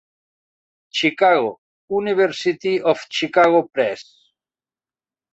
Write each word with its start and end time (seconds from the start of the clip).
Chicago: 0.89 1.59
University 1.87 2.81
of 2.81 3.05
Chicago 3.11 3.69
Press. 3.71 4.03